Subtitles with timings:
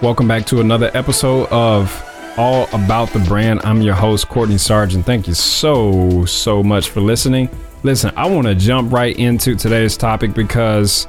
[0.00, 1.92] Welcome back to another episode of
[2.36, 3.60] All About the Brand.
[3.64, 5.04] I'm your host, Courtney Sargent.
[5.04, 7.50] Thank you so, so much for listening.
[7.82, 11.08] Listen, I want to jump right into today's topic because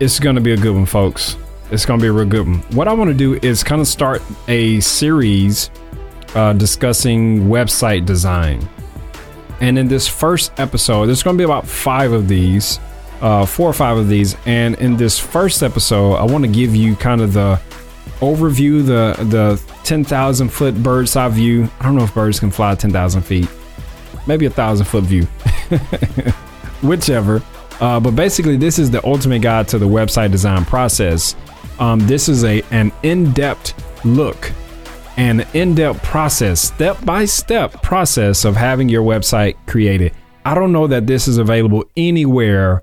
[0.00, 1.36] it's going to be a good one, folks.
[1.70, 2.58] It's going to be a real good one.
[2.72, 5.70] What I want to do is kind of start a series
[6.34, 8.68] uh, discussing website design.
[9.60, 12.80] And in this first episode, there's going to be about five of these,
[13.20, 14.34] uh, four or five of these.
[14.44, 17.60] And in this first episode, I want to give you kind of the
[18.22, 21.68] overview, the the 10,000 foot bird's eye view.
[21.80, 23.48] I don't know if birds can fly 10,000 feet,
[24.26, 25.24] maybe a thousand foot view,
[26.82, 27.42] whichever.
[27.80, 31.36] Uh, but basically, this is the ultimate guide to the website design process.
[31.78, 34.52] Um, this is a an in-depth look
[35.16, 40.12] an in-depth process, step-by-step process of having your website created.
[40.44, 42.82] I don't know that this is available anywhere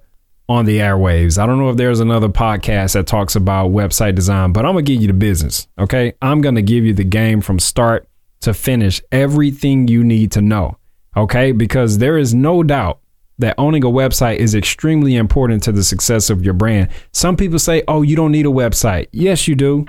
[0.50, 1.38] on the airwaves.
[1.38, 4.84] I don't know if there's another podcast that talks about website design, but I'm going
[4.84, 5.68] to give you the business.
[5.78, 6.14] Okay.
[6.24, 8.10] I'm going to give you the game from start
[8.42, 10.78] to finish, everything you need to know.
[11.16, 11.52] Okay.
[11.52, 13.00] Because there is no doubt
[13.38, 16.90] that owning a website is extremely important to the success of your brand.
[17.14, 19.08] Some people say, oh, you don't need a website.
[19.12, 19.86] Yes, you do.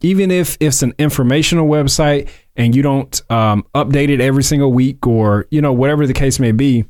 [0.00, 5.06] Even if it's an informational website and you don't um, update it every single week
[5.06, 6.86] or, you know, whatever the case may be,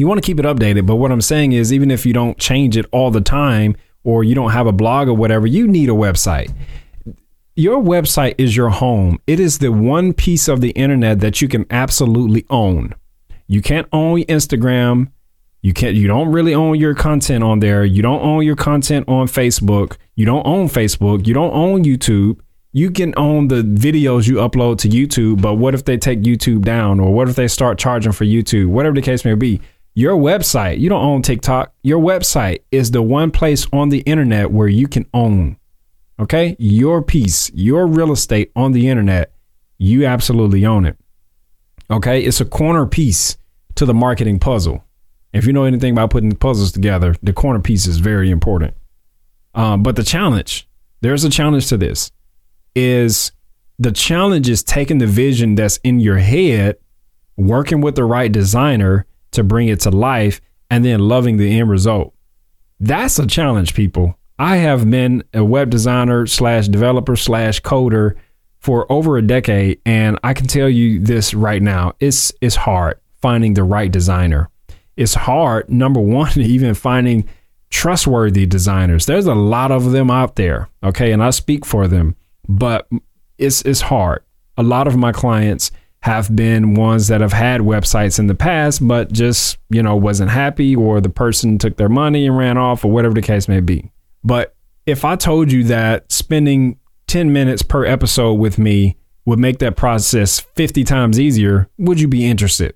[0.00, 0.86] you want to keep it updated.
[0.86, 4.24] But what I'm saying is, even if you don't change it all the time or
[4.24, 6.52] you don't have a blog or whatever, you need a website.
[7.54, 9.18] Your website is your home.
[9.26, 12.94] It is the one piece of the internet that you can absolutely own.
[13.46, 15.10] You can't own Instagram.
[15.60, 17.84] You can't you don't really own your content on there.
[17.84, 19.98] You don't own your content on Facebook.
[20.14, 21.26] You don't own Facebook.
[21.26, 22.40] You don't own YouTube.
[22.72, 26.62] You can own the videos you upload to YouTube, but what if they take YouTube
[26.62, 28.68] down or what if they start charging for YouTube?
[28.68, 29.60] Whatever the case may be
[30.00, 31.74] your website, you don't own TikTok.
[31.82, 35.58] Your website is the one place on the internet where you can own,
[36.18, 36.56] okay?
[36.58, 39.32] Your piece, your real estate on the internet,
[39.76, 40.96] you absolutely own it.
[41.90, 42.22] Okay?
[42.22, 43.36] It's a corner piece
[43.74, 44.84] to the marketing puzzle.
[45.32, 48.74] If you know anything about putting puzzles together, the corner piece is very important.
[49.54, 50.66] Um, but the challenge,
[51.02, 52.10] there's a challenge to this,
[52.74, 53.32] is
[53.78, 56.76] the challenge is taking the vision that's in your head,
[57.36, 61.68] working with the right designer to bring it to life and then loving the end
[61.68, 62.14] result.
[62.78, 64.16] That's a challenge, people.
[64.38, 68.16] I have been a web designer slash developer slash coder
[68.58, 72.98] for over a decade, and I can tell you this right now: it's it's hard
[73.20, 74.48] finding the right designer.
[74.96, 77.28] It's hard, number one, even finding
[77.68, 79.06] trustworthy designers.
[79.06, 82.16] There's a lot of them out there, okay, and I speak for them,
[82.48, 82.88] but
[83.38, 84.22] it's it's hard.
[84.56, 85.70] A lot of my clients
[86.02, 90.30] have been ones that have had websites in the past, but just, you know, wasn't
[90.30, 93.60] happy or the person took their money and ran off or whatever the case may
[93.60, 93.90] be.
[94.24, 94.54] But
[94.86, 98.96] if I told you that spending 10 minutes per episode with me
[99.26, 102.74] would make that process 50 times easier, would you be interested?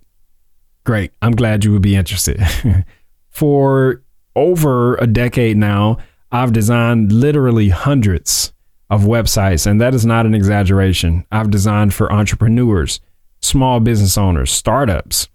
[0.84, 1.12] Great.
[1.22, 2.42] I'm glad you would be interested.
[3.30, 4.02] For
[4.36, 5.96] over a decade now,
[6.30, 8.52] I've designed literally hundreds
[8.90, 11.24] of websites, and that is not an exaggeration.
[11.32, 13.00] I've designed for entrepreneurs,
[13.44, 15.28] small business owners, startups,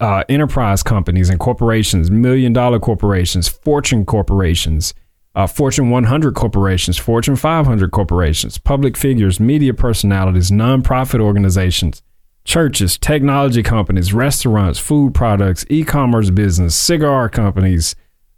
[0.00, 4.94] uh, enterprise companies and corporations, million dollar corporations, fortune corporations,
[5.34, 12.02] uh, Fortune 100 corporations, Fortune 500 corporations, public figures, media personalities, nonprofit organizations,
[12.44, 17.96] churches, technology companies, restaurants, food products, e commerce business, cigar companies.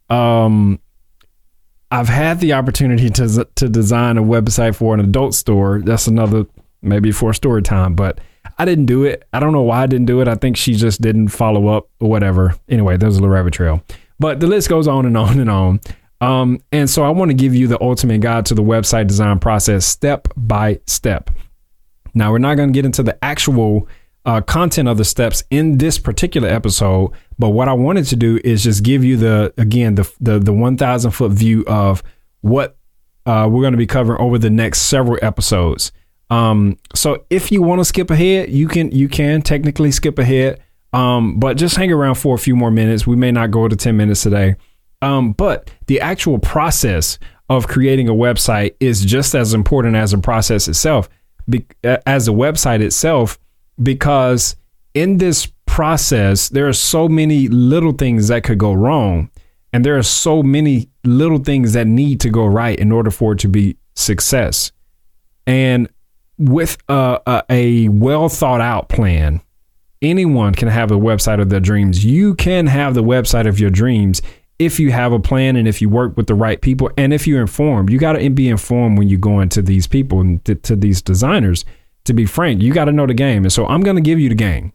[0.09, 0.81] Um,
[1.91, 5.81] I've had the opportunity to, to design a website for an adult store.
[5.85, 6.47] That's another,
[6.81, 8.21] maybe for story time, but
[8.59, 9.27] I didn't do it.
[9.33, 10.29] I don't know why I didn't do it.
[10.29, 12.55] I think she just didn't follow up or whatever.
[12.69, 13.83] Anyway, there's a little rabbit trail.
[14.19, 15.81] But the list goes on and on and on.
[16.21, 19.39] Um, and so I want to give you the ultimate guide to the website design
[19.39, 21.31] process step by step.
[22.15, 23.87] Now, we're not going to get into the actual
[24.25, 28.41] uh, content of the steps in this particular episode, but what I wanted to do
[28.43, 32.03] is just give you the again the the, the 1,000 foot view of
[32.41, 32.77] what
[33.27, 35.93] uh, we're going to be covering over the next several episodes.
[36.31, 40.61] Um, so if you want to skip ahead, you can you can technically skip ahead.
[40.93, 43.07] Um, but just hang around for a few more minutes.
[43.07, 44.57] We may not go to 10 minutes today.
[45.03, 47.19] Um, but the actual process
[47.51, 51.09] of creating a website is just as important as the process itself,
[51.49, 53.39] be, as the website itself,
[53.83, 54.57] because
[54.95, 59.31] in this process, there are so many little things that could go wrong.
[59.73, 63.33] And there are so many little things that need to go right in order for
[63.33, 64.73] it to be success.
[65.47, 65.89] And
[66.39, 69.41] with uh, a, a, a well thought out plan,
[70.03, 72.05] anyone can have a website of their dreams.
[72.05, 74.23] You can have the website of your dreams
[74.59, 77.27] if you have a plan and if you work with the right people and if
[77.27, 77.91] you're informed.
[77.91, 81.03] You got to be informed when you go into these people and to, to these
[81.03, 81.65] designers.
[82.05, 83.45] To be frank, you got to know the game.
[83.45, 84.73] And so I'm going to give you the game.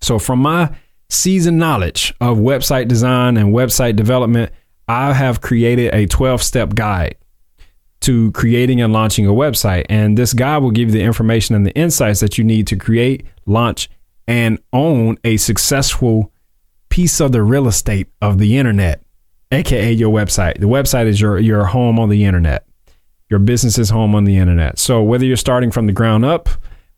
[0.00, 0.74] So from my
[1.08, 4.52] seasoned knowledge of website design and website development,
[4.88, 7.16] I have created a 12 step guide
[8.06, 9.84] to creating and launching a website.
[9.88, 12.76] And this guide will give you the information and the insights that you need to
[12.76, 13.90] create, launch,
[14.28, 16.32] and own a successful
[16.88, 19.02] piece of the real estate of the internet,
[19.50, 20.60] aka your website.
[20.60, 22.64] The website is your your home on the internet.
[23.28, 24.78] Your business is home on the internet.
[24.78, 26.48] So whether you're starting from the ground up,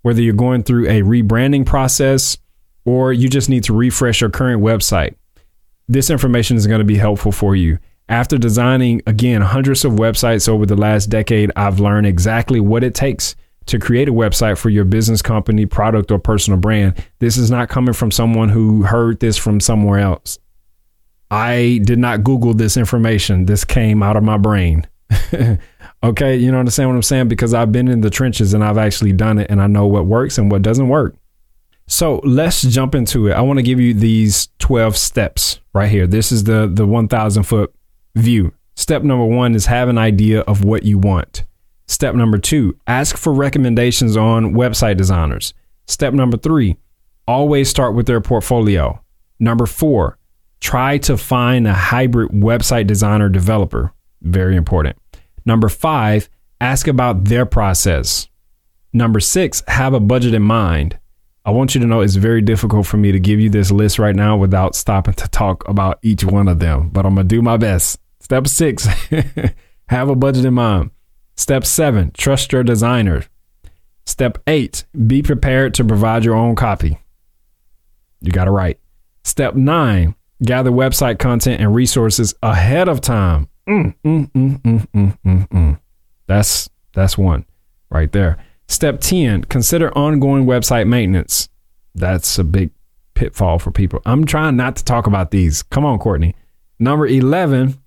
[0.03, 2.37] whether you're going through a rebranding process,
[2.85, 5.15] or you just need to refresh your current website,
[5.89, 7.79] this information is going to be helpful for you.
[8.09, 12.95] After designing, again, hundreds of websites over the last decade, I've learned exactly what it
[12.95, 16.95] takes to create a website for your business company, product, or personal brand.
[17.19, 20.39] This is not coming from someone who heard this from somewhere else.
[21.31, 23.45] I did not Google this information.
[23.45, 24.87] This came out of my brain.
[26.03, 27.29] okay, you know understand what I'm saying?
[27.29, 30.07] Because I've been in the trenches and I've actually done it and I know what
[30.07, 31.15] works and what doesn't work.
[31.87, 33.33] So let's jump into it.
[33.33, 36.07] I want to give you these 12 steps right here.
[36.07, 37.75] This is the the 1000 foot
[38.19, 38.53] view.
[38.77, 41.45] Step number 1 is have an idea of what you want.
[41.87, 45.55] Step number 2, ask for recommendations on website designers.
[45.87, 46.77] Step number 3,
[47.27, 49.01] always start with their portfolio.
[49.41, 50.19] Number 4,
[50.61, 53.93] try to find a hybrid website designer developer.
[54.21, 54.97] Very important.
[55.47, 56.29] Number 5,
[56.61, 58.29] ask about their process.
[58.93, 60.99] Number 6, have a budget in mind.
[61.45, 63.99] I want you to know it's very difficult for me to give you this list
[63.99, 67.35] right now without stopping to talk about each one of them, but I'm going to
[67.35, 67.99] do my best.
[68.29, 68.87] Step six,
[69.89, 70.91] have a budget in mind.
[71.35, 73.25] Step seven, trust your designer.
[74.05, 76.99] Step eight, be prepared to provide your own copy.
[78.21, 78.79] You got it right.
[79.25, 83.49] Step nine, gather website content and resources ahead of time.
[83.67, 85.81] Mm, mm, mm, mm, mm, mm.
[86.27, 87.47] That's that's one
[87.89, 88.37] right there.
[88.67, 91.49] Step 10, consider ongoing website maintenance.
[91.95, 92.73] That's a big
[93.15, 94.03] pitfall for people.
[94.05, 95.63] I'm trying not to talk about these.
[95.63, 96.35] Come on, Courtney.
[96.79, 97.81] Number 11,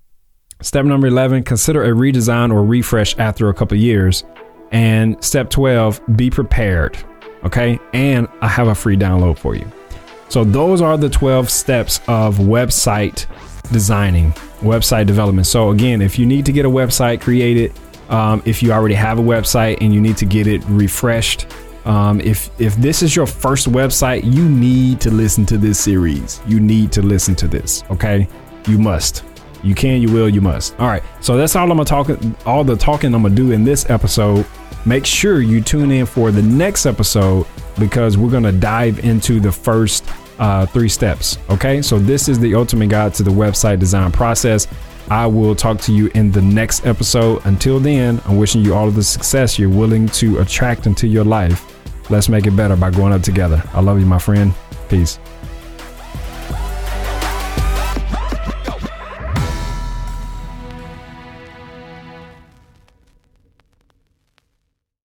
[0.62, 4.24] step number 11, consider a redesign or refresh after a couple years.
[4.70, 6.96] And step 12, be prepared.
[7.44, 7.78] Okay.
[7.92, 9.70] And I have a free download for you.
[10.28, 13.26] So those are the 12 steps of website
[13.70, 15.46] designing, website development.
[15.46, 17.72] So again, if you need to get a website created,
[18.08, 21.46] um, if you already have a website and you need to get it refreshed,
[21.84, 26.40] um, if if this is your first website, you need to listen to this series.
[26.46, 27.82] You need to listen to this.
[27.90, 28.28] Okay,
[28.68, 29.24] you must.
[29.62, 30.78] You can, you will, you must.
[30.78, 31.02] All right.
[31.20, 32.10] So that's all I'm gonna talk.
[32.46, 34.46] All the talking I'm gonna do in this episode.
[34.84, 37.46] Make sure you tune in for the next episode
[37.78, 40.04] because we're gonna dive into the first
[40.38, 41.38] uh, three steps.
[41.50, 41.82] Okay.
[41.82, 44.66] So this is the ultimate guide to the website design process.
[45.10, 47.44] I will talk to you in the next episode.
[47.44, 51.24] Until then, I'm wishing you all of the success you're willing to attract into your
[51.24, 51.68] life.
[52.10, 53.62] Let's make it better by growing up together.
[53.74, 54.54] I love you, my friend.
[54.88, 55.18] Peace.